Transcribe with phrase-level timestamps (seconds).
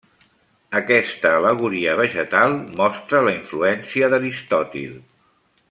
[0.77, 4.99] Aquesta al·legoria vegetal mostra la influència d'Aristòtil.